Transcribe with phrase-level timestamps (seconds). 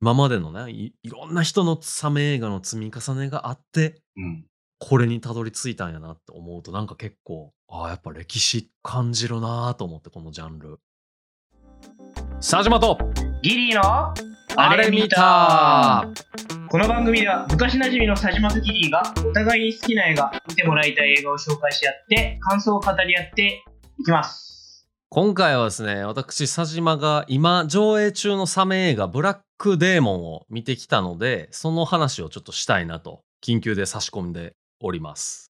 [0.00, 4.44] 今までのね、いいろんな人のサメ映画の積み重ねがあって、うん。
[4.78, 10.78] これにたどり着いたんやなって思うと、なんか結構、ああ、やっぱ歴史感じるなと思って、このジャンル。
[12.36, 12.96] 佐島と、
[13.42, 14.14] ギリーの
[14.56, 16.08] あれ見た
[16.68, 23.64] この番組では昔馴染みの佐島とギリーがお互いに好きな映画、見てもらいたい映画を紹介し合って感想を語り合って
[23.98, 24.88] いきます。
[25.10, 35.50] 今回はですね、私、佐島が今上映中のサメ映画、ブラックデーモンを見てきたので、その話をちょっとしたいなと、緊急で差し込んでおります。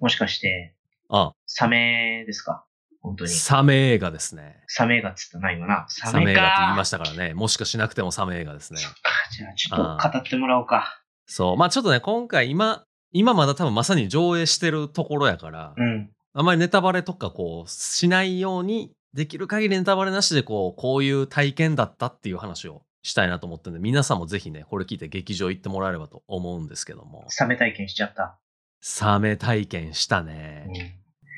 [0.00, 0.74] もしかして、
[1.08, 2.64] あ、サメですか？
[3.00, 3.30] 本当に。
[3.30, 4.62] サメ映画ですね。
[4.68, 5.86] サメ映画っつったな、今な？
[5.88, 6.30] ササメ。
[6.30, 7.34] 映画って言いましたからね。
[7.34, 8.78] もしかしなくてもサメ映画ですね。
[8.78, 8.98] そっか
[9.32, 11.02] じゃあちょっと語ってもらおうか。
[11.26, 11.56] そう。
[11.56, 16.10] まあちょっとね、今回今、今まだ多分まさに上映してるところやから、うん。
[16.34, 27.24] あまりネタバレとかこう、しないように、できる限りネタバレなしでこう、こういう体験だったっていう話をしたいなと思ってるんで、皆さんもぜひね、これ聞いて劇場行ってもらえればと思うんですけども。
[27.28, 28.38] サメ体験しちゃった。
[28.80, 30.66] サメ体験したね。
[30.68, 30.76] うん。
[30.76, 30.80] い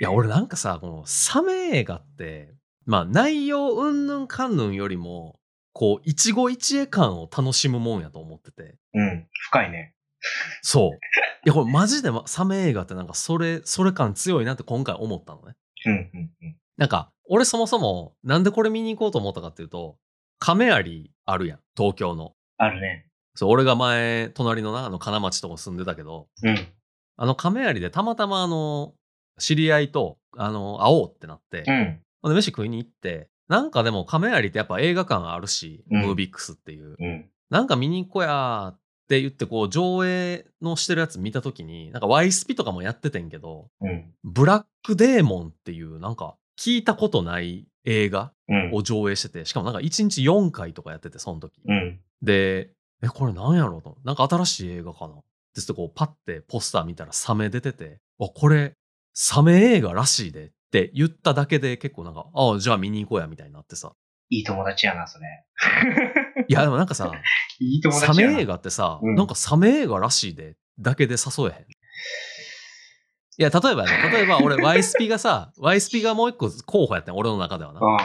[0.00, 2.54] や、俺なんかさ、このサメ映画って、
[2.86, 5.38] まあ内容うんぬんかんぬんよりも、
[5.72, 8.76] こう、一期一会感を楽しむもんやと思ってて。
[8.92, 9.28] うん。
[9.32, 9.94] 深いね。
[10.62, 10.90] そう。
[10.90, 10.96] い
[11.44, 15.54] や、これマジでまサメ映画ってなんかそれ、それ感強いなって今回思ったのね。
[15.86, 16.56] うん、うん、うん。
[16.76, 19.96] なんか、俺そもそもなんでこれ見に行こうと思ったかっていうと、
[20.40, 22.32] 亀有あるやん、東京の。
[22.58, 23.06] あるね。
[23.34, 26.68] そう、俺が前、隣のな、あの金町とこ住んでたけど、うん。
[27.16, 28.94] あの亀有でたまたまあの、
[29.38, 32.00] 知り合いと、あの、会おうってなって、うん。
[32.22, 36.96] ほんで飯食いに行って、なんかでも亀有ってやっぱ映画館あるし、うんムービックスっていう。
[36.98, 37.28] うん。
[37.50, 38.78] なんか見に行こうやーっ
[39.08, 44.14] て言って、こう、上映のしてるやつ見たときに、なんかワイスピとかもやっててんけど、うん。
[44.22, 48.70] ブラックデーモンっていう、なんか聞いたことない映画うん。
[48.74, 51.60] を上映してて、しかもなんか1日4回とかやってて、その時。
[51.66, 52.00] うん。
[52.22, 52.70] で、
[53.02, 53.96] え、これなんやろうと。
[54.04, 55.14] なんか新しい映画かな。
[55.54, 58.72] で、ってこう、パッてポスター見たらサメ出てて、あ、これ、
[59.14, 63.92] サメ映画らしいでって言っただけで結構なんか、ああ、じゃあ見に行こうや、みたいになってさ。
[64.30, 65.26] いい友達やな、それ。
[66.48, 67.10] いや、でもなんかさ、
[67.60, 68.12] いい友サ。
[68.14, 71.66] メ映画ってさ、うんなんかサメ映画らしいでだけで誘えへん。
[73.38, 77.80] いや、例えばね、例えば俺、ワイスピがさ、 ワイスピがもう一個候補やったん、俺の中ではな。
[77.80, 77.98] うん。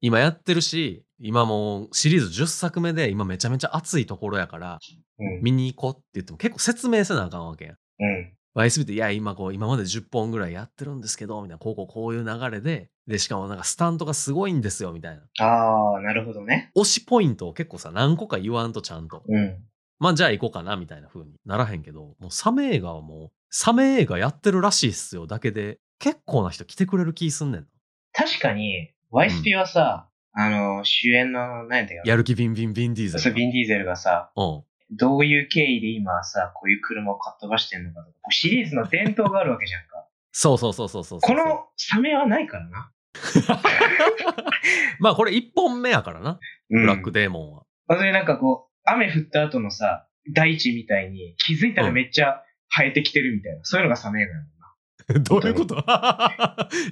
[0.00, 4.78] 今やってるし、今もうシリーズ10作目で、今めちゃめちゃ熱いところやから、
[5.18, 5.42] うん。
[5.42, 7.76] 見に行こうって言っても結構説明せなあかんわけやん。
[8.00, 8.36] うん。
[8.56, 15.46] YSB って、いや、今こう、今まで10本ぐらいやってるんですけど、みたいな、こうこうこういう流れで、で、しかもなんかスタントがすごいんですよ、みたいな。
[15.46, 16.72] ああ、なるほどね。
[16.74, 19.22] 推しポイントを結構さ、何個か言わんとちゃんと。
[19.28, 19.62] うん。
[19.98, 27.66] まあ、じゃあ行こうかな、みたいな風にならへんけど、もうサメ映画はもう、サメ映画やってるらしいっすよ、だけで、結構な人来てくれる気すんねんな。
[28.12, 32.10] 確かに、YSP はさ、あの、主演の、何やったっけ？
[32.10, 33.18] やる気ビンビンビンディーゼル。
[33.20, 34.62] そう、ビンディーゼルがさ、うん。
[34.90, 40.06] どういう経緯で今さ、こういう車をかっ飛ばしてんのかとか、シリーズの伝統があるわけじゃんか。
[40.32, 41.20] そうそうそうそうそう。
[41.20, 42.92] このサメはないからな。
[45.00, 46.38] まあこれ1本目やからな、
[46.70, 47.64] うんブラックデーモンは。
[47.96, 55.20] それなんかこう、雨降った後のさ、大地みたいに気づいたらめっちゃ生えてきてるみたいな、そういうのがサメ映画やもんな。
[55.22, 55.76] どういうこと？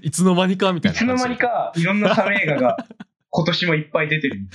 [0.02, 0.96] いつの間にかみたいな。
[0.96, 1.36] いつの間に。
[1.36, 2.76] か、いろんなサメ映画が
[3.30, 4.46] 今年もいっぱい出てる。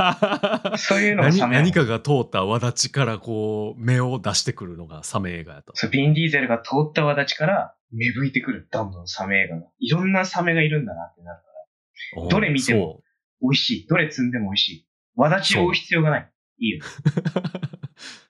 [0.78, 5.72] そういうのが何サメ映画何かが通った輪立ちからこう、目を出してくるのがサメ映画やと。
[5.76, 9.66] そう、ビンディーゼルが通った輪立ちから芽吹いてくる、どんどんサメ映画が。
[9.78, 11.40] いろんなサメがいるんだなってなる
[12.14, 12.28] から。
[12.30, 13.02] どれ見ても
[13.42, 13.86] 美味しい。
[13.86, 14.86] どれ積んでも美味しい。
[15.16, 16.32] 輪立ちを追う必要がない。
[16.60, 16.84] いいよ。
[16.84, 17.02] そう。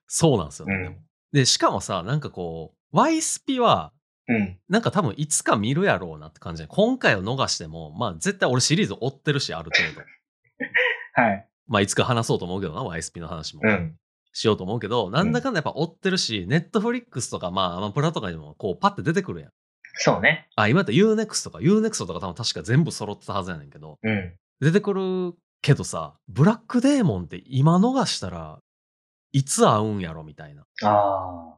[0.08, 0.74] そうなんですよね。
[0.74, 3.92] うんでしかもさ、なんかこう、ワイスピは、
[4.28, 4.58] うん。
[4.68, 10.04] なんか多分いつか見るやろうなって感じで、今回を逃しても、まあ絶対俺シリーズ追ってるし、ある程度。
[11.22, 11.48] はい。
[11.68, 13.62] まあいつか話そうと思うけどな、ワイスピの話も。
[13.64, 13.96] うん。
[14.32, 19.50] しようと思うけど、なんだかんだやっぱ追ってるし、ネットフリックスとか、まあアマプラとかにもこうパッて出てくるやん。
[19.98, 20.48] そうね。
[20.56, 24.34] あ、今だったら UNEXT とか、UNEXT とか多分確か全部揃ってたはずやねんけど、うん。
[24.60, 28.58] 出てくるけどさ、ブラックデーモンって今逃したら
[29.32, 31.56] いつ会うんやろみたいな、あ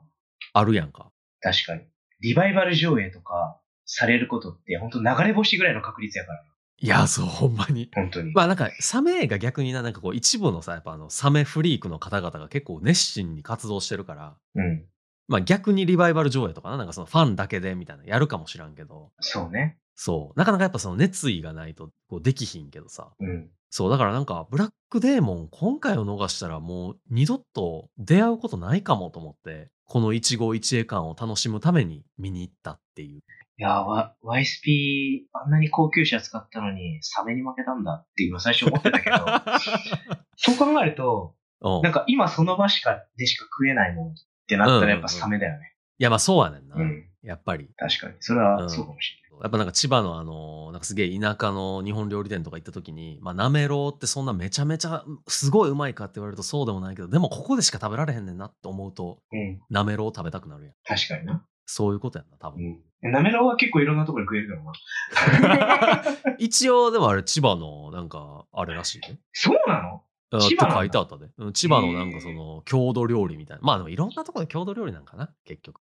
[0.54, 1.10] あ、あるやんか。
[1.40, 1.82] 確かに。
[2.20, 6.48] リバイバル上映とかされることって、本当流れ星ぐらいの確率やからな。
[6.80, 7.90] いや、そう、ほんまに。
[7.92, 8.32] 本当に。
[8.32, 14.86] まあなんか、サメが逆にな、なんかこう一部のさ、やっぱあの、サメフリークの方々が結構熱心に活動してるから、うん。
[15.26, 19.78] まあ逆にリバイバル上映とかな、なんかそのファンだけでみたいな、やるかもしらんけど、そうね。
[19.96, 23.50] そう、なかなかやっぱその熱意がないとこうできひんけどさ、うん。
[23.70, 33.22] そう、だからなんか、ブラックデーモン、今回を逃したらもう二度と出会うことないかもと思って、この一期一会感を楽しむために見に行ったっていう。
[33.60, 39.16] いやー、ワ YSP、あんなに高級車使ったのに、サメに負けたんだって今最初思ってたけど、
[40.36, 41.82] そう考えると、うん。
[41.82, 44.14] なんか今その場しか、でしか食えないものっ
[44.46, 45.74] てなったらやっぱサメだよね。
[45.98, 46.76] いや、まあそうやねんな。
[46.76, 47.08] うん。
[47.22, 47.68] やっぱり。
[47.76, 48.14] 確かに。
[48.20, 59.18] それはそうかもしやっぱなんか千葉のあの、なんかすげえ田舎の日本料理店とか行った時に、まあなめろうってそんなめちゃめちゃすごいうまいかって言われるとそうでもないけど、でもここでしか食べられへんねんなって思うと。
[59.32, 59.60] うん。
[59.70, 60.74] なめろう食べたくなるやん。
[60.84, 61.44] 確かにな。
[61.66, 62.80] そういうことやんな、多分。
[63.02, 63.12] うん。
[63.12, 66.04] なめろうは結構いろんなところに食えるからな。
[66.38, 69.20] 一応でもあれ千葉のなんかあれらしいね。
[69.32, 70.02] そうなの？
[70.36, 71.30] って書いてあったで。
[71.38, 73.62] うん千葉のなんかその郷土料理みたいな。
[73.62, 75.80] まあでもいろんなところで郷土料理なんかな、結局。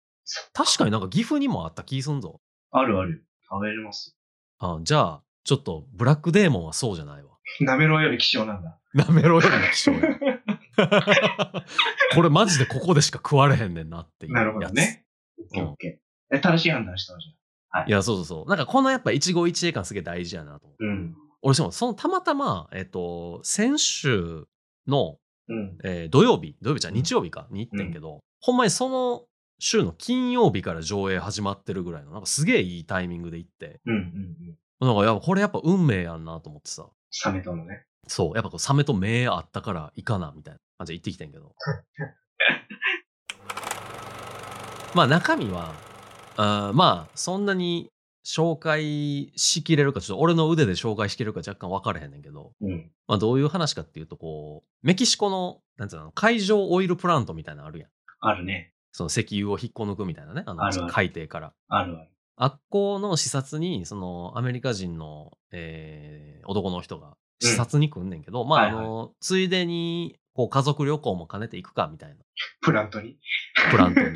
[0.53, 2.41] 確かになんか岐阜にもあった気すんぞ。
[2.71, 3.25] あるある。
[3.49, 4.17] 食べれます。
[4.59, 7.31] あじゃあ、ちょっとブラックデーモンはそうじゃないわ。
[7.61, 8.79] なめろうより希少なんだ。
[8.95, 10.01] なめろうよりも希少や。
[12.15, 14.41] これマジでここでしか食われへんねんなっていうやつ。
[14.41, 15.05] なるほどね。
[15.55, 17.29] オッケー正しい判断したわじ
[17.87, 18.49] いや、そうそうそう。
[18.49, 20.85] なんかこのやっぱ一期一会感すげえ大事やなと思う。
[20.85, 20.91] ゃん。
[20.91, 21.17] うん。
[21.43, 24.47] 俺しかもそのたまたま、えっと、先週
[24.87, 25.79] の、うん。
[25.85, 29.27] えー土曜日、土曜日じゃんうん日曜日かに行ってんけど、ほんまにその
[29.59, 34.59] 週の金曜日から上映始まってるぐらいの、なんかすげえいいタイミングで行って、うんうんうん。
[34.89, 37.87] なんかやっぱこれやっぱ運命やんなと思ってさ、サメとのね。
[38.07, 41.55] そう、やっぱこうサメと目あったから行かなみたいな感じで行ってきてんけど。
[44.95, 45.75] まあ中身は、
[46.37, 47.91] あーまあそんなに
[48.27, 52.91] 紹介しきれるか、ちょっと俺の腕で紹介しきれるか若干分からへんねんけど、うん。
[53.07, 57.91] まあどういう話かっていうと、こう、メキシコの、なんつうの、海上オイルプラントみたいなのあるやん。
[58.21, 58.73] あるね。
[58.97, 61.53] その石油を引っこ抜くみたいなね、あの海底から。
[61.69, 62.09] あるある。
[62.37, 72.17] あっこの視察に、そのアメリカ人の、えー男の人が視察に来んねんけど、まあ、はいはいあの、ついでに、こう家族旅行も兼ねて行くかみたいな、
[72.63, 73.19] プラントに。
[73.71, 74.07] プラントに。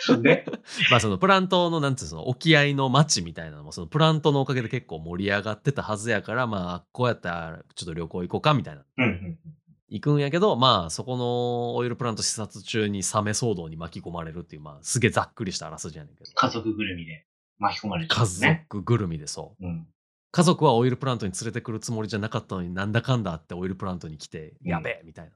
[0.00, 0.46] そんで、
[0.90, 9.38] まあそのプラントのなんつうのその沖合の町みたいなのもそのプラントのおかげで結構盛り上がってたはずやからまあこうやったらちょっと旅行行こうかみたいなうんうん
[9.88, 17.24] 行くんやけどまあそこのオイルプラント視察中にサメ騒動に巻き込まれるっていうまあすげえざっくりしたあらすじやねんけど家族ぐるみで
[17.58, 18.26] 巻き込まれちゃ家。
[18.26, 19.86] 族ぐるみでそううん。
[20.32, 25.30] 家族はオイルプラントに連れてくるつもりじゃなかったのになんだかんだあってオイルプラントに来てうんやべえみたいな。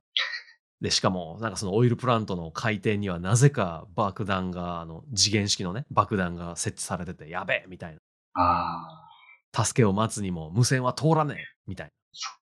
[0.81, 7.99] でしかもなんかそのオイルプラントの海底にはなぜか爆弾があの次元式のね爆弾が設置されててやべえみたいな。
[8.35, 9.07] あ
[9.53, 12.40] あ、助けを待つにも無線は通らねえみたいそっか。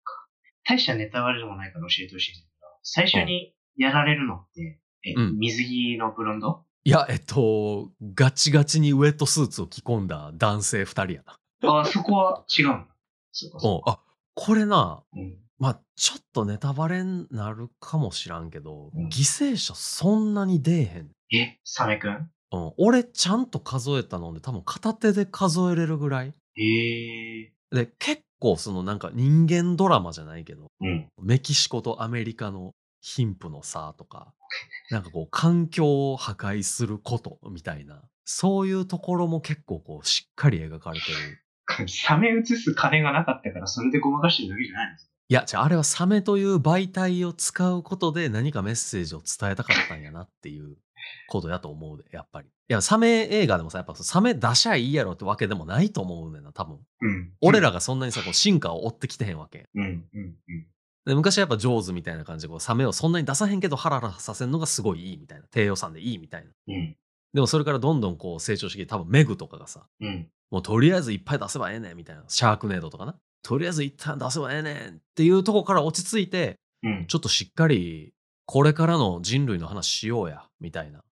[0.68, 6.48] 大したネタバレでもないから教えてほしいんだけど、最初にやられるのって、え、うん水着のブロンド？
[6.48, 6.62] な。
[6.84, 11.22] いや、えっと、ガチガチにウェットスーツを着込んだ男性二人や
[11.62, 11.70] な。
[11.70, 12.86] ああ、そこは違うんだ。
[13.32, 14.00] そうか、そうんあ、
[14.34, 15.02] これな。
[15.14, 15.36] うん。
[15.58, 21.10] まあちょっとネタバレになるかもしらんけど、うん犠牲者そんなに出えへん。
[21.34, 22.30] え、サメくん？
[22.52, 26.34] うん、俺ちゃんと数えたので多分片手で数えれるぐらい。
[26.54, 27.52] へえ。
[27.70, 31.08] で、結構そのなんか人間ドラマじゃないけど、うん。
[31.20, 34.32] メキシコとアメリカの貧富の差とか、
[34.90, 41.88] なんかこう環境を破壊することみたいな、そういうところも結構こうしっかり描かれてる。
[41.88, 44.96] サメ映す金がなかったから、それでごまかしてるだけじゃないの？
[45.30, 50.78] いや、じゃああれはサメという媒体を使うことで何かメッセージを伝えたかったんやなっていう
[51.28, 52.48] ことやと思うで、やっぱり。
[52.48, 56.78] いや、サメ映画でもさ、やっぱサメ出しゃいいやろってわけでもないと思うねんな、多分。
[57.00, 57.32] うん。
[57.40, 59.68] 俺らがそんなにさ、こう進化を追ってきてへんわけ。
[59.74, 60.66] うん、うん、うん。
[61.08, 66.96] で昔はやっぱジョーズみたいな感じでこうサメをそんなに出さへんけどハラハラさせるのがすごいいいみたいな低予算でいいみたいなうん。
[67.32, 70.28] でもそれからどんどんこう成長してきて多分メグとかがさうん。
[70.50, 77.06] もうとりあえずいっぱい出せばええねんみたいなシャークネードとかなとりあえず一旦出せばええねんっていうとこから落ち着いてうん。
[77.08, 78.12] ちょっとしっかり
[78.50, 81.04] これからの人類の話しようやみたいな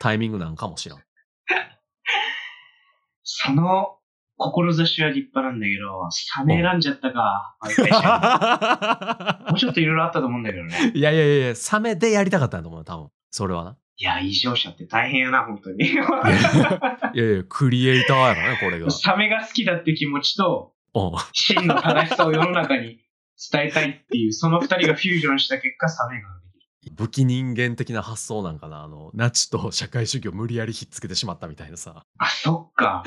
[0.00, 1.00] タイミングなんかもしらん
[3.24, 3.96] その、
[4.36, 7.56] 志は立派なんだけど、サメ選んじゃったか。
[9.50, 10.92] もうちょっといろいろあったと思うんだけどね。
[10.94, 15.84] いやいやいやいやサメでやりたかったんだと思うよ多分それはないや、異常者って大変やな、本当に。
[15.84, 16.04] いや
[17.12, 23.00] いやクリエイターやろねこれがサメが好きだって気持ちと、うん真の正しさを世の中に
[23.50, 26.28] 伝えたいっていう、その二人がフュージョンした結果、サメが。
[26.90, 33.04] 武器人間的な発想なんかなあのナチと社会主義を無理やりひっつけてしまったみたいなさあ、そっか。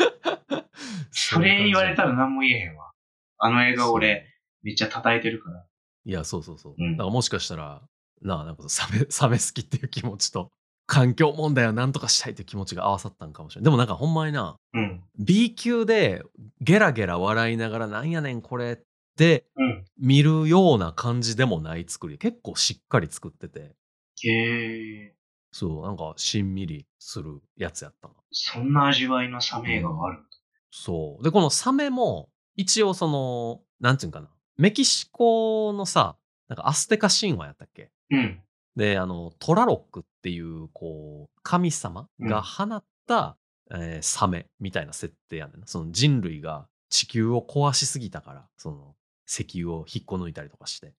[1.11, 2.91] それ言われたら何も言えへんわ。
[3.37, 4.27] あの映画俺、
[4.63, 5.65] めっちゃ叩いてるから。
[6.05, 7.81] いやそうそうそう、うんだからもしかしたら
[8.21, 10.51] なあなんかサメ サメ好きっていう気持ちと
[10.87, 15.03] 環境問題を何とかしたいっていう気持ちが合わさったんかもしれないでもなんかほんまになうん。
[15.17, 16.23] B 級で
[16.61, 18.84] ゲラゲラ笑いながらなんやねんこれっ
[19.15, 19.85] てうん。
[19.97, 23.75] 見るような感じでもない作り結構しっかり作ってて
[24.23, 25.15] へえ。
[25.51, 30.27] そうなんかしんみりするやつやったなそんな味わいのサメ映画があるんだ。
[30.71, 31.23] そう。
[31.23, 34.29] で、このサメも、一応その、なんていうんかな。
[34.57, 36.17] メキシコのさ、
[36.49, 37.91] なんかアステカ神話やったっけ？
[38.11, 38.41] うん。
[38.75, 43.37] で、あの、トラロックっていう、こう、神様が放った、
[43.71, 45.67] えーサメみたいな設定やねんな。
[45.67, 48.95] その人類が地球を壊しすぎたから、その
[49.27, 50.93] 石油を引っこ抜いたりとかして。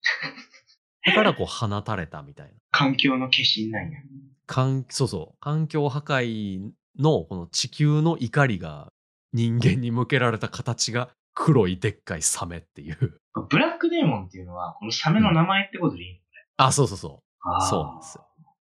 [1.06, 2.52] だからこう放たれたみたいな。
[2.72, 3.98] 環境の化身なんや。
[4.46, 5.36] 環そうそう。
[5.40, 8.92] 環境破壊のこの地球の怒りが
[9.32, 13.20] 人間に向けられた形が黒いでっかいサメっていう。
[13.50, 16.20] ブラックデーモンっていうのは、このサメの名前ってことでいいの、
[16.56, 17.62] あ、そうそうそう。
[17.68, 18.26] そうなんですよ。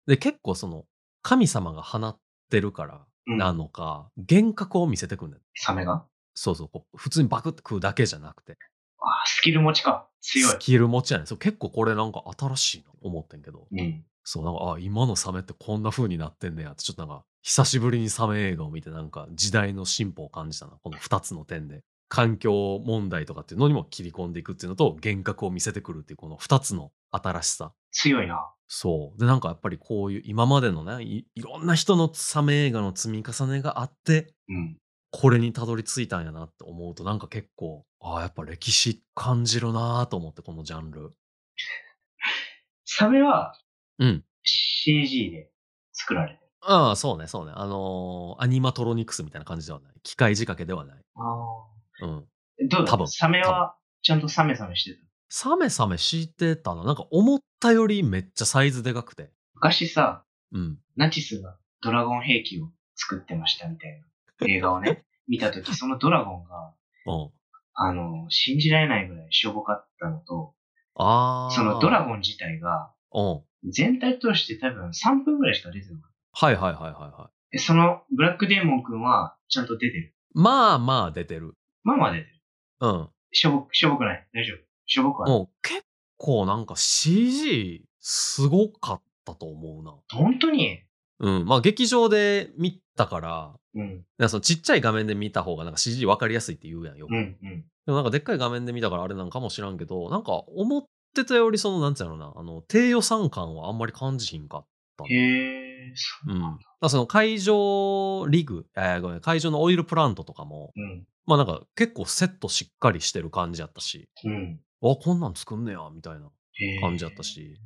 [0.07, 0.85] で、結構その、
[1.23, 2.17] 神様が放っ
[2.49, 5.43] てるからうんなのか、幻覚を見せてくんだよ。
[5.55, 6.05] サメが？
[6.35, 6.97] そうそうこう。
[6.97, 8.57] 普通にバクって食うだけじゃなくて。
[9.01, 10.07] あースキル持ちか。
[10.21, 10.57] 強いス。
[10.59, 13.67] キル持ちやねんそう結構これなんか新しいな思ってんけど。
[13.71, 14.05] うん。
[14.23, 20.73] そう、なんか、あ、今のサメってこんな風になってんねやって、ちょっとなんか、久しぶりにサメ映画を見て、なんか時代の進歩を感じたな。
[20.83, 21.81] この二つの点で。
[22.07, 27.71] 環境問題とかっていうのにも切り込んでいくっていうのと、幻覚を見せてくるっていう、この二つの新しさ。
[27.91, 28.51] 強いな。
[28.67, 29.19] そう。
[29.19, 34.77] で、なんかやっぱりこういう今までのね、いいろんな人のサメ映画の積み重ねがあって、うん。
[35.11, 41.11] これにたどり着いたんやなって思うと、なんか結構、ああ、やっぱ歴史感じるなと思って、このジャンル。
[42.85, 43.53] サメは
[43.99, 44.23] うん。
[44.43, 45.51] CG で
[45.93, 46.47] 作られてる。
[46.61, 47.53] ああ、そうね、そうね。
[47.55, 49.93] あのーアニマトロニクスみたいな感じではない。
[50.03, 51.01] 機械仕掛けではない。
[51.15, 52.25] あうん。
[52.69, 55.05] どうだ多分サメはちゃんとサメサメしてた？
[55.29, 56.75] サメサメしてた？
[56.75, 56.83] な。
[56.83, 59.31] なんか思ったよりめっちゃサイズでかくて。
[59.55, 60.79] 昔さ、うん。
[60.95, 64.05] ナチスがドラゴン兵器を作ってましたみたいな
[64.47, 66.73] 映画をね、見たとき、そのドラゴンが、
[67.05, 67.31] うん。
[67.73, 70.53] あの、信じられないぐらいしょぼかったのと、
[70.95, 71.55] ああ。
[71.55, 73.71] そのドラゴン自体が、うん。
[73.71, 76.45] 全体通して多分3分ぐらいしか出てなかった。
[76.45, 77.57] はいはいはいはいはい。
[77.57, 80.15] でそのブラックデーモン君はちゃんと出てる。
[80.33, 81.53] まあまあ出てる。
[81.83, 82.41] まあまあ出てる。
[82.79, 83.09] うん。
[83.31, 84.27] しょぼく、しょぼくない？
[84.33, 84.57] 大丈夫？
[84.87, 85.37] しょぼくはない。
[85.37, 85.83] もう結
[86.17, 89.93] 構なんか CG すごかったと思うな。
[90.11, 90.79] 本当に？
[91.19, 91.45] うん。
[91.45, 93.87] まあ劇場で見たから、うん。
[93.89, 97.11] なんかそのちっちゃい画面で見た方がなんか CG 分かりやすいって言うやんよく。
[97.11, 97.37] うん。
[97.41, 97.65] うん。
[97.85, 100.83] でもなんかでっかい画面で見たからあれなんかもしらんけど、なんか思っ
[101.15, 104.65] てたよりそのなんつうのな、あの低予算感はあんまり感じひんかっ
[104.97, 105.09] たな。
[105.09, 105.93] へ
[106.27, 106.33] うう。
[106.33, 106.59] ん。
[106.81, 111.05] だその会場リグ、えーごめん、会場のオイルプラントとかも、うん。
[111.25, 114.59] まあなんか結構セットしっかりしてる感じやったし、うん。
[114.83, 116.29] あ、こんなん作んねや、みたいな
[116.81, 117.57] 感じやったし、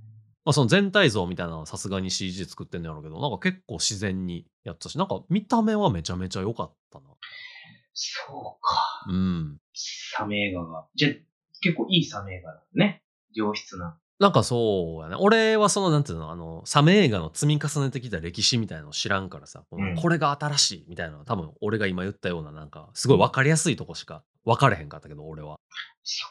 [0.45, 7.05] まあその全体像みたいなのはさすがに CG 作ってんのやろうけど、なんか結構自然にやったし、なんか見た目はめちゃめちゃ良かったな。
[7.93, 9.05] そうか。
[9.09, 9.57] うん。
[9.73, 10.85] サメ映画が。
[10.95, 11.11] じゃあ、
[11.61, 13.01] 結構いいサメ映画だね。
[13.33, 13.97] 良質な。
[14.19, 15.15] なんかそうやね。
[15.19, 25.57] 俺はその、なんていうの、あの、サメ映画の積み重ねてきた歴史みたいなのを知らんからさ、このうんこれが新しいみたいなのは多分俺が今言ったようななんか、すごい分かりやすいとこしか分かれへんかったけど、俺は。
[26.03, 26.27] そ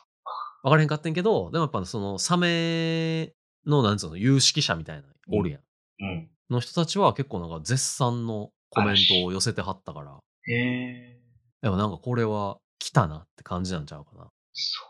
[0.62, 3.34] 分かれへんかったんやけど、でもやっぱそのサメ
[3.66, 5.60] の、なんつうの、有識者みたいな、おるやん。
[5.60, 5.64] う。
[6.00, 6.30] うん。
[6.50, 11.20] の人たちは結構なんか絶賛のコメントを寄せてはったから、へえ。
[11.62, 14.28] でもなんかこれは来たなって感じなんちゃうかな。
[14.52, 14.82] そ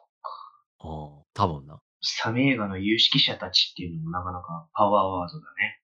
[0.83, 0.88] う。
[0.88, 1.78] うん、多分な。
[2.02, 5.81] サメ映画の有識者たちっていうのもなかなかパワーワードだね。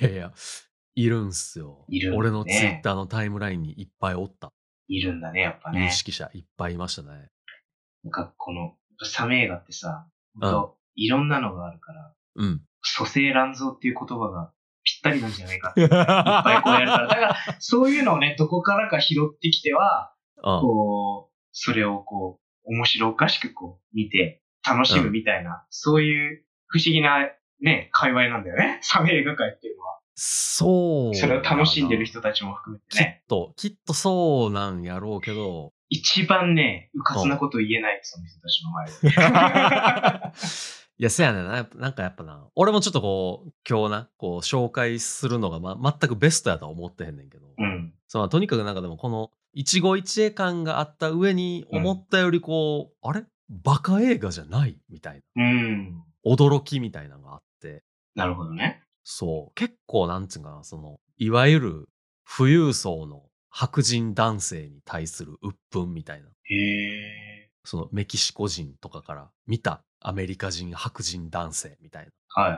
[0.00, 0.32] いやいやいや、
[0.94, 1.84] いるんすよ。
[1.88, 4.52] いるね俺のツイッターのタイムラインにいっぱいおった。
[4.88, 5.90] いるんだね、やっぱ有ね。
[5.90, 7.28] 識者いっぱいいましたね。
[8.02, 8.74] なんかこの、
[9.04, 10.06] サメ映画ってさ、
[10.40, 12.62] うんいろんなのがあるから、うん。
[12.82, 14.52] 蘇生乱造っていう言葉が
[14.84, 15.72] ぴったりなんじゃないか。
[15.78, 17.06] いっぱいこうやるから。
[17.06, 27.28] だから、そういうのをね、どこからか拾ってきては、うんこう、それをこう、面白おかしくこう、見て、楽しむみたいな、そういう不思議な、
[27.60, 28.78] ね、界隈なんだよね。
[28.82, 29.98] サメ映画界っていうのは。
[30.14, 31.14] そう。
[31.14, 33.22] それを楽しんでる人たちも含めてきっね。
[33.28, 40.32] と、きっとそうなんやろうけど、一番ね、うかつなこと言えない、その人たちの前で。
[40.98, 41.66] いや、せやねんな。
[41.76, 47.94] なんかやっぱな、俺もちょっとこう、今日な、こう、紹介するのが、ま、全くベストやとは思ってへんねんけど、うん。
[48.08, 53.24] そのとにかくなんかでもこの、一期一会感があった上に、うん思ったよりこう、あれ？
[53.50, 54.78] バカ映画じゃない？
[54.88, 55.90] みたいうん。
[56.24, 56.32] な。
[56.34, 57.82] 驚きみたいなのがあって、
[58.14, 58.82] なるほどね。
[59.04, 61.88] そう、結構なんつうかな、その、いわゆる
[62.36, 66.28] 富裕層の白人男性に対する鬱憤みたいな。
[66.44, 67.50] へえ。
[67.64, 72.56] そのメキシコ人とかから見たアメリカ人白人男性みたいはいは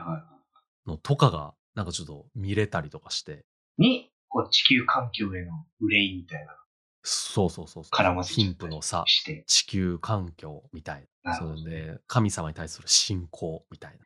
[0.85, 3.45] なのとかが、なんかちょっと見れたりとかして、
[3.77, 3.81] い。
[3.81, 6.55] に、こう、地球環境への憂いみたいな、
[7.03, 7.95] そうそうそうそう。
[7.95, 9.43] 絡ませちゃ貧富の差、して。
[9.47, 11.35] 地球環境みたいな。
[11.35, 13.97] それで、神様に対する信仰みたいな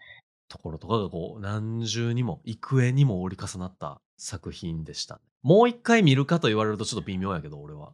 [0.49, 5.21] ところとかがこう、何重にも、幾重にも折り重なった作品でしたね。
[5.41, 7.93] もう一回見るかと言われるとちょっと微妙やけど、俺は。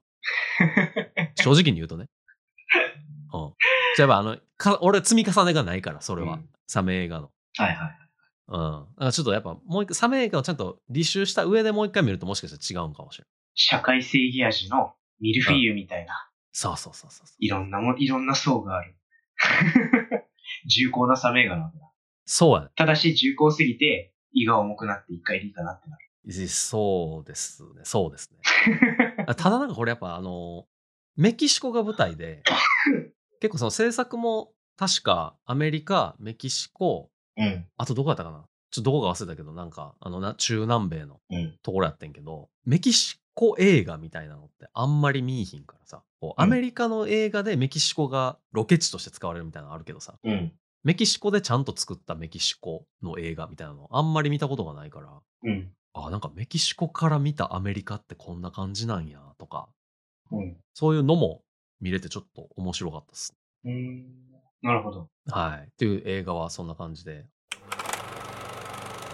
[1.35, 2.07] 正直に言うとね。
[3.33, 3.53] うん。
[3.95, 6.35] じゃああの、か俺積み重ねがないから、それは。
[6.35, 7.29] うんサメ映画の。
[7.57, 7.97] はいはい。
[8.47, 8.59] うん。
[8.59, 13.29] だからちょっとやっぱもう一回、サメ映画をちゃんと履修した上でもう一回見るともしかしたら違うんかもしれない。
[13.53, 17.27] 社会正義味のミルフィーユみたいな、そうそうそうそう。
[17.39, 18.95] いろんなも、いろんな層がある。
[20.67, 21.79] 重厚なサメ映画なんだ。
[22.25, 22.69] そうやね。
[22.75, 26.47] ただし重厚すぎて胃が重くなって一回でいいかなってなる。
[26.47, 27.81] そうですね。
[27.83, 28.39] そうですね。
[29.37, 30.65] ただなんかこれやっぱあの、
[31.15, 32.43] メキシコが舞台で、
[33.39, 37.65] 結構その制作も確かアメリカ、メキシコ、うん。
[37.77, 38.45] あとどこやったかな？
[38.71, 41.57] ちょっとどこか忘れたけど、なんか、あのな、中南米のうん。
[41.63, 50.53] ところやってんけど、メキシコ映画みたいなのってあんまり見いひんからさ、こううんアメリカの映画でメキシコがロケ地として使われるみたいなのあるけどさ、うん。
[50.83, 55.09] メキシコでちゃんと作ったメキシコの映画みたいなのあんまり見たことがないから、
[55.43, 55.71] うん。
[55.93, 59.67] あ、なんかメキシコから見たアメリカってこんな感じなんやとか、
[60.31, 60.57] うん。
[60.73, 61.41] そういうのも
[61.82, 63.36] 見れてちょっと面白かったです。
[63.65, 64.05] うん。
[64.62, 65.10] なるほど。
[65.29, 65.67] はい。
[65.67, 67.25] っていう映画はそんな感じで。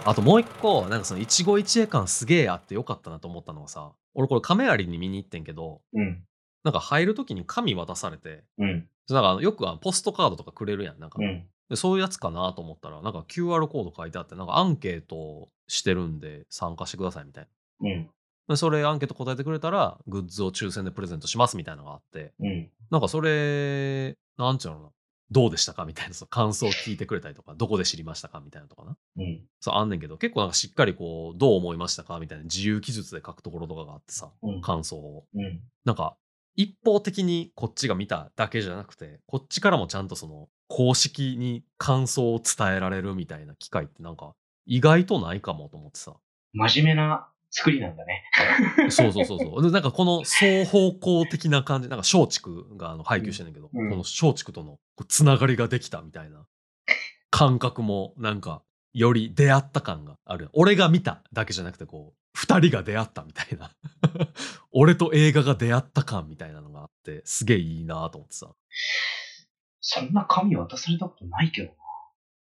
[0.04, 6.24] あともう一個、なんかその一期一会感すげえあってよかったなと思ったのがさ、俺これ亀有に見に行ってんけど、うん。
[6.64, 8.88] なんか入るときに紙渡されて、うん。
[9.08, 10.98] なんかよくポストカードとかくれるやん。
[10.98, 11.46] なんか、うん。
[11.68, 17.48] でそういうやつかなと思ったら、なんか QR コード書いてあって、なんかアンケートしてるんで参加してくださいみたい
[17.80, 17.90] な。
[17.90, 18.10] うん。
[18.52, 22.70] でそれアンケート答えてくれたら、グッズを抽選でプレゼントしますみたいなのがあって、うん。
[22.90, 24.92] なんかそれ、なんちゅうの
[25.30, 28.96] どうでしたかみたいな、その感想を聞いてくれたりとか、どこで知りましたかみたいなとかな。
[29.16, 29.40] うん。
[29.60, 34.60] そうあんねんけど、結構なんかしっかりこう、どう思いましたかみたいな自由記述で書くところとかがあってさ、うん。
[34.60, 35.24] 感想を。
[35.34, 35.60] うん。
[35.84, 36.16] なんか、
[36.54, 44.34] 一方的にこっちが見ただけじゃなくて、こっちからもちゃんとその、公式に感想を伝えられるみたいな機会ってなんか、
[44.66, 46.14] 意外とないかもと思ってさ。
[46.52, 48.24] 真面目な作りなんだね。
[48.90, 49.62] そうそうそうそう。
[49.62, 56.46] でなんかこの双方向的な感じ、なんか松竹があの配給してんねんけど、うんこの松竹とのつながりができたみたいな
[57.30, 58.62] 感覚もなんか
[58.94, 60.48] より出会った感がある。
[60.54, 63.70] 俺が見ただけじゃなくてこう、二人が出会ったみたいな。
[64.72, 68.50] 俺と映画が出会った感みたいなのがあって、すげえいいなと思ってさ。
[69.80, 71.74] そんな紙渡されたことないけどな。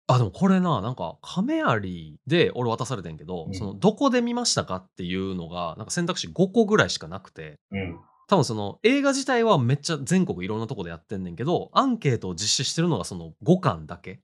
[0.07, 7.99] あ、でもこれな、なんか、亀有で俺渡されてんけど、うんその、どこで見ましたかっていうのが、なんか選択肢5個ぐらいしかなくて、うん。
[8.27, 14.21] 多分その映画自体はめっちゃ全国いろんなとこでやってんねんけど、アンケートを実施してるのがその5巻だけ。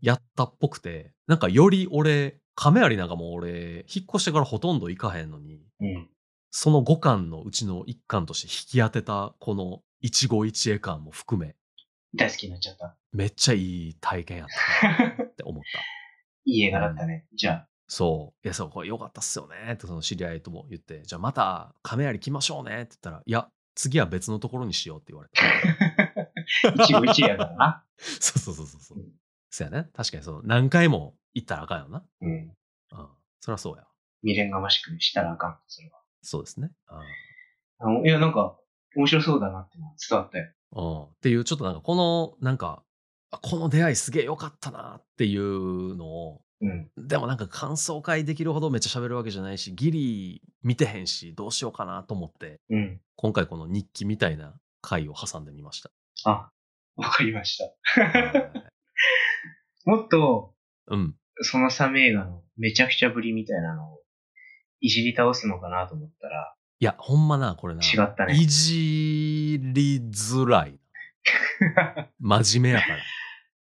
[0.00, 6.08] やったっぽくて、なんかより俺、亀有なんかもう俺、引っ越してからほとんど行かへんのに、うん。
[6.50, 11.54] その5巻のうちの1巻として引き当てたこの一期一会感も含め、
[12.16, 12.96] 大好きになっちゃった。
[13.12, 14.48] めっちゃいい体験やっ
[14.80, 15.80] たなって思った。
[16.44, 17.26] いい映画だったね。
[17.34, 17.68] じゃあ。
[17.88, 18.46] そう。
[18.46, 19.74] いや、そう、これ良かったっすよね。
[19.74, 26.32] ってその知り合いとも言って、じゃあまた亀有来ましょうねって言ったら、いや、次は別のところにしようって言われて。
[26.82, 27.84] 一期一会やからな。
[27.98, 29.12] そうそうそうそうそううん。
[29.50, 29.90] そうやね。
[29.92, 32.04] 確かにその何回も行ったらあかんよな。
[32.20, 32.32] うん。
[32.32, 32.56] うん。
[33.40, 33.86] そりゃそうや。
[34.22, 35.60] 未練がましくしたらあかん。
[35.66, 36.00] それは。
[36.22, 36.70] そうですね。
[36.90, 36.94] う
[38.02, 38.58] んいや、なんか、
[38.96, 40.50] 面白そうだなって伝わったよ。
[40.72, 41.02] うん。
[41.04, 42.82] っていう、ちょっとなんかこの、なんか、
[43.30, 46.90] あこの出会いすげえ良かったなっていうのを、うん。
[46.96, 53.00] でもなんか感想会できるほどめっちゃ喋るわけじゃないし、ギリ見てへんし、どうしようかなと思って、うん。
[53.16, 55.90] 今回この日記みたいな回を挟んでみました。
[56.24, 56.50] あ、
[56.96, 58.00] わかりました。
[58.02, 58.52] はい
[59.86, 60.52] もっと、
[60.88, 61.14] うん。
[61.42, 64.02] そのサメ映画のめちゃくちゃぶりみたいなのを、
[64.80, 67.80] いじり倒すのかなと思ったら、いや、ほんまな、これな。
[67.82, 70.78] 違ったねいじりづらい。
[72.20, 72.98] 真面目やから。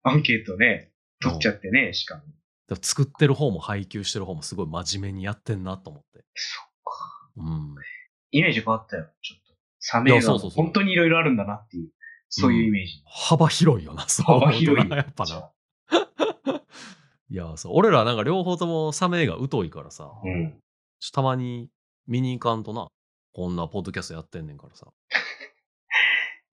[0.04, 0.92] アンケートね、
[1.22, 2.24] 取っちゃってね、しかも。
[2.68, 6.26] でも作ってる方も配給してる方もすごい真面目にやってんなと思って。
[6.34, 7.32] そっか。
[7.38, 7.76] うん。
[8.32, 9.54] イメージ変わったよ、ちょっと。
[9.80, 11.92] サメ映画いやそうそうそう本当にいろいろあるんだなっていう、
[12.30, 13.04] そういうイメージ。
[13.06, 15.52] 幅広いよな、そう幅広い思うとなやっぱなあ。
[17.30, 17.74] いや、そう。
[17.76, 20.60] 俺らなんか両方ともサメ映画疎いからさ、うん。
[21.00, 21.70] ちょたまに
[22.08, 22.88] 見に行かんとな、
[23.36, 24.88] こんなポッドキャストやってんねんからさ。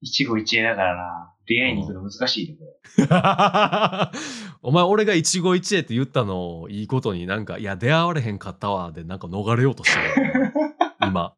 [0.00, 1.32] 一期一会だからな。
[1.46, 2.64] 出会いに行くの難しいね、こ
[2.98, 3.06] れ。
[4.62, 10.52] お前、俺が一期一会って言ったのをいいことになんか、いや、出会われへんかったわ、でなんか逃れようとしてる。
[11.06, 11.36] 今。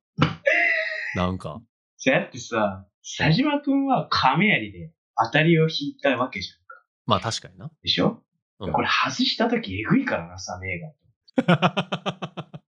[1.14, 1.60] なんか。
[1.98, 4.94] じゃあだってさ、佐島くんは亀有で
[5.26, 6.56] 当たりを引いたわけじゃん。
[7.04, 7.70] まあ確かにな。
[7.82, 8.22] でしょ、
[8.60, 10.80] うんこれ外した時えぐいからな、サメ映
[11.36, 12.60] 画。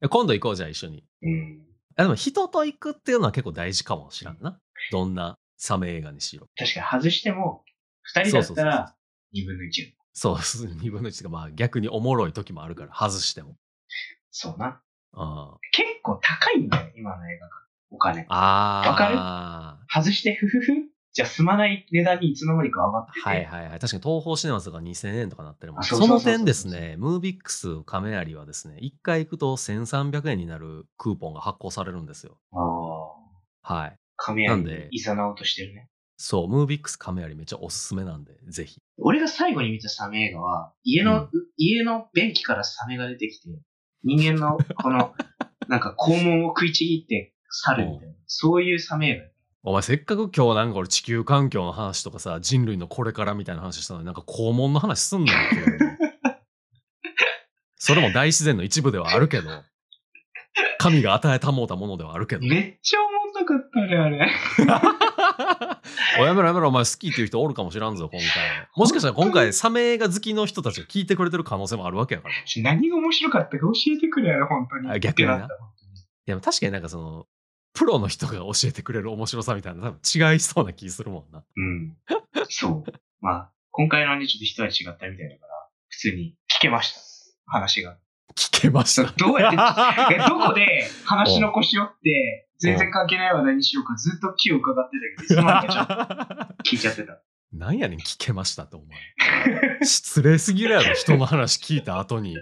[0.10, 1.04] 今度行こうじゃあ一緒に。
[1.22, 1.71] うん。
[1.96, 4.58] あでも人と行くっていうのは結構大事かもしらんな。
[4.90, 6.48] どんなサメ映画にしろ。
[6.56, 7.64] 確かに外しても、
[8.02, 8.94] 二人だったそうそうそうら
[9.32, 9.94] 二分の一。
[10.12, 10.38] そう、
[10.80, 13.56] 二分の一が まあ逆におもろい時もあるから、外しても。
[14.30, 14.82] そうな。
[15.14, 17.52] あ結構高いんだよ、今の映画が。
[17.90, 18.24] お金。
[18.28, 18.88] あー。
[18.90, 20.02] わかる？
[20.04, 20.72] 外して、ふふふ。
[21.12, 23.20] じゃ済まない値段にいつの間にか上がってて。
[23.20, 23.78] はいはいはい。
[23.78, 32.38] 確かに東宝シネマズが2000円とかなってるもんあその点ですね、ムービックス亀有はですね、1回行くと1300円になるクーポンが発行されるんですよ。
[32.52, 32.58] あ
[33.68, 33.74] あ。
[33.74, 33.96] はい。
[34.16, 35.88] 亀有でいざなおうとしてるね。
[36.16, 38.80] そう、ムービックス亀有めっちゃおすすめなんで、ぜひ。
[38.96, 43.48] 俺が最後に見たサメ映画は、家の、うん家の便器からサメが出てきて、
[44.04, 45.14] 人間のこの、
[45.68, 49.31] なんか肛門を食いちぎって去るみたいな、そういうサメ映画。
[49.64, 55.38] お前せっかく今日なんか俺地球環境の話とかさ、人類のこれからみたいな話したのになんか肛門の話すんなよ、
[57.76, 59.48] それも大自然の一部ではあるけど、
[60.78, 62.42] 神が与えたもうたものではあるけど。
[62.44, 64.28] めっちゃおもんなかったね、あれ。
[66.18, 68.68] おやめろやめろ、お前好きっていう人おるかもしらんぞ、今回。
[68.74, 72.34] もしかしたら今回、サメ映画好きの人たちが聞いてくれてる可能性もあるわけやから。
[72.34, 74.90] い何が面白かったか教えてくれよ、本当に。
[74.90, 75.92] あ逆になってった本当に
[76.26, 77.28] や、確かになんかその、
[77.74, 81.42] プロの人が教えてくれる面白さみたいな、多分違いそうな気するもんな。
[81.56, 81.96] うん。
[82.48, 82.92] そう。
[83.20, 85.52] まあ、今回のね、ちょっと一味違ったみたいだから、
[85.88, 87.00] 普通に聞けました。
[87.46, 87.96] 話が。
[88.36, 89.12] 聞けました。
[89.12, 97.20] どうやって、え どこで話の腰折って、全然関係ない話題にしようか、ずっと気を伺ってたけど、いつの間にかちょっと聞いちゃってた。
[97.52, 99.84] なんやねん、聞けましたって、お前。
[99.84, 102.36] 失礼すぎるやろ、人の話聞いた後に。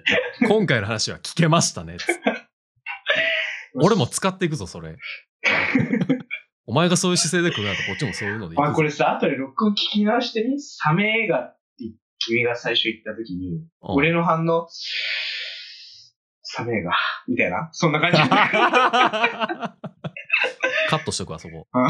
[0.47, 1.97] 今回の話は聞けましたね。
[1.99, 2.50] つって
[3.83, 4.97] 俺も使っていくぞ、それ。
[6.67, 11.85] お前がそういう姿勢で来るなと、こっちもそういうのでいまあこれさ、後で録音聞き直してみサメ映画って
[12.19, 13.67] 君が最初言った時に、うん。
[13.81, 14.69] 俺の反応、
[16.43, 16.93] サメ映画、
[17.27, 18.19] みたいな、そんな感じ。
[18.19, 18.29] で。
[20.89, 21.67] カットしとくわ、そこ。
[21.73, 21.89] あ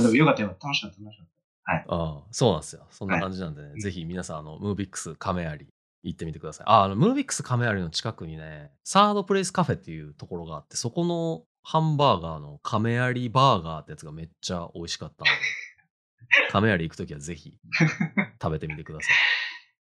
[0.00, 0.56] でもよかったよ。
[0.62, 1.28] 楽しかった、楽しかっ
[1.68, 2.86] ああそうなんですよ。
[2.90, 5.66] そんな感じなんでね、ぜひ皆さん、あの、ムービックス亀有
[6.02, 6.66] 行ってみてください。
[6.68, 15.30] あ、あの、ムービックス亀有の近くにね、サードプレイスカフェっていうところがあって、そこのハンバーガーの亀有バーガーってやつがめっちゃ美味しかったんで、
[16.52, 17.58] 亀有行くときはぜひ
[18.40, 19.35] 食べてみてください。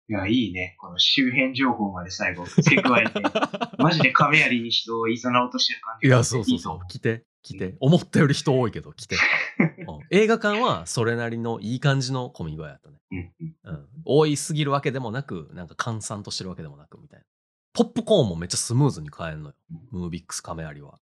[0.08, 0.76] いや、いいね。
[0.80, 3.22] この周辺情報まで最後付け加えて、
[3.80, 6.88] マジで亀有に人をいざなおうとしてる感じがいや、そうそうそう。
[6.88, 7.76] 来て、来て。
[7.80, 9.16] 思ったより人多いけど、来て。
[9.60, 12.98] うん映画館はそれなりのいい感じの混み具合やったね。
[13.12, 13.88] 思ううん。
[14.06, 17.26] 多いすぎるわけでもなく、なんか閑散としてるわけでもなく、みたいな。
[17.74, 19.56] ポップコーンもめっちゃスムーズに買えんのよ。
[19.92, 21.00] ムービックス亀有は。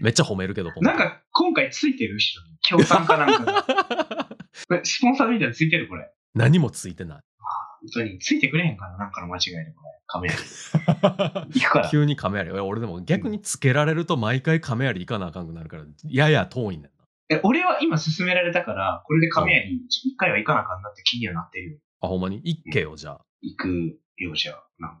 [0.00, 2.58] めっちゃ褒めるけど、 なんか、今回ついてる後ろに。
[2.60, 4.28] 協賛かなんかが。
[4.68, 6.10] これスポンサーみたいなのついてるこれ。
[6.36, 7.20] 何もついてない。
[7.80, 8.18] 本当に。
[8.18, 9.90] ついてくれへんかななんかの間違いで、これ。
[10.06, 10.34] 亀有。
[11.60, 11.88] 行くから。
[11.88, 12.60] 急に亀有。
[12.60, 16.90] 俺でも逆につけられると毎回亀有行かなあかんくなるから、やや遠いねんな。
[17.28, 21.78] え、俺は今勧められたから、これで亀有一回は行かなあかんなって気にはなってるよ。
[22.02, 22.40] あ、ほんまに？
[22.44, 23.20] 行けよ、じゃあ。
[23.40, 24.90] 行くようじゃ、なん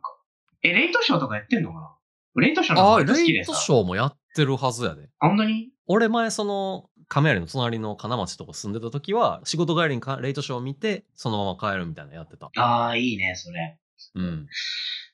[0.62, 2.42] え、レイトショーとかやってんのかな？
[2.42, 3.52] レイトショーのあ方が好きでさ。
[3.52, 5.08] レイトショーもやってるはずやで。
[5.18, 5.70] あ本当に？
[5.86, 12.50] 俺前その亀有の隣の金町とか住んでた時は仕事帰りにかレイトショーを見てそのまま帰るみたいなのやってた。
[12.56, 13.78] ああ、いいね、それ。
[14.14, 14.46] うん。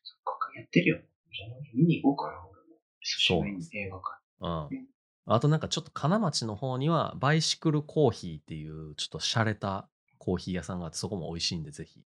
[0.03, 0.99] そっか、やってるよ。
[0.99, 2.77] じゃあ見に行こうかな、俺も。
[3.03, 3.45] そ
[3.77, 4.71] 映画館。
[4.75, 4.87] うん。
[5.27, 12.01] あとなんかちょっと金町の方にはバイシクルコーヒーっていうちょっと洒落たコーヒー屋さんがあってそこも美味しいんでぜひ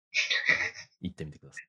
[1.02, 1.64] 行ってみてください。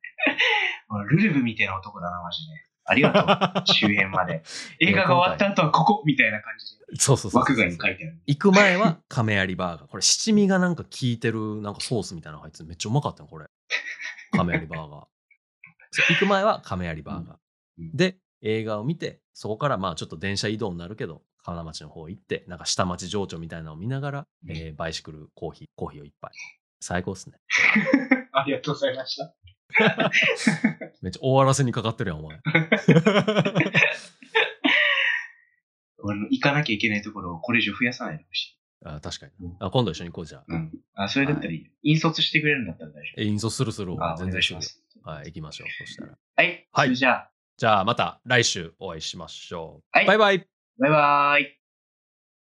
[0.90, 2.54] あルルブみたいな男だな、マジで。
[2.86, 3.64] ありがとう。
[3.74, 4.44] 周辺まで。
[4.80, 6.96] 映画が終わった後はここみたいな感じで。
[6.98, 8.22] そうそうそう枠外に書いてある。
[8.26, 9.88] 行く前は 亀有バーガー。
[9.88, 13.48] これ七味がなんか効いてるなんかソースみたいなの入っててめっちゃうまかったよ、これ。
[14.32, 15.08] 亀有バーガー。
[16.14, 17.26] 行く前は亀有バーガー。
[17.26, 17.38] うんうん
[17.96, 26.32] で、映画を見て、そこからまあちょっと電車移動になるけど、金町の方行って、なんか下町情緒みたいなのを見ながら、うんえーバイシクルコーヒー、コーヒーを一杯。
[26.80, 27.38] 最高っすね。
[28.32, 29.34] ありがとうございました。
[31.02, 32.40] めっちゃ終わらせにかかってるやん、お前。
[36.04, 38.60] 俺の行かなきゃいけないところをこれ以上増やさないでほしい。
[38.86, 39.56] あ確かにうん。
[39.60, 40.44] あ今度一緒に行こうじゃあ。
[40.48, 40.72] うん。
[40.96, 41.72] あ、それだったらいいよ。
[41.84, 43.94] 引率してくれるんだったら大丈え、引率するする。
[43.94, 44.04] 夫。
[44.04, 44.62] あ、お全然しま。
[44.62, 44.84] す。
[45.04, 45.86] はい、行きましょう。
[45.86, 46.18] そしたら。
[46.36, 46.68] はい。
[46.72, 49.98] はいじゃあ、じゃあまた来週お会いしましょう。
[49.98, 50.48] はいバイバイ。
[50.80, 51.63] バイバーイ。